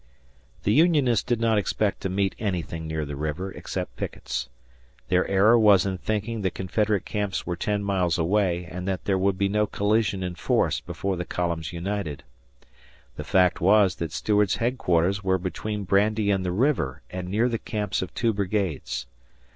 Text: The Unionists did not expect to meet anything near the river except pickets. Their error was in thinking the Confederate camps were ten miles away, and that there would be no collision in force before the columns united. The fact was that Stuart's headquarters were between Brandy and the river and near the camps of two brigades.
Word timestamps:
The 0.63 0.73
Unionists 0.73 1.23
did 1.23 1.39
not 1.39 1.59
expect 1.59 2.01
to 2.01 2.09
meet 2.09 2.33
anything 2.39 2.87
near 2.87 3.05
the 3.05 3.15
river 3.15 3.51
except 3.51 3.97
pickets. 3.97 4.49
Their 5.09 5.27
error 5.27 5.59
was 5.59 5.85
in 5.85 5.99
thinking 5.99 6.41
the 6.41 6.49
Confederate 6.49 7.05
camps 7.05 7.45
were 7.45 7.55
ten 7.55 7.83
miles 7.83 8.17
away, 8.17 8.65
and 8.65 8.87
that 8.87 9.05
there 9.05 9.19
would 9.19 9.37
be 9.37 9.47
no 9.47 9.67
collision 9.67 10.23
in 10.23 10.33
force 10.33 10.79
before 10.79 11.17
the 11.17 11.23
columns 11.23 11.71
united. 11.71 12.23
The 13.15 13.23
fact 13.23 13.61
was 13.61 13.97
that 13.97 14.11
Stuart's 14.11 14.55
headquarters 14.55 15.23
were 15.23 15.37
between 15.37 15.83
Brandy 15.83 16.31
and 16.31 16.43
the 16.43 16.51
river 16.51 17.03
and 17.11 17.27
near 17.29 17.47
the 17.47 17.59
camps 17.59 18.01
of 18.01 18.11
two 18.15 18.33
brigades. 18.33 19.05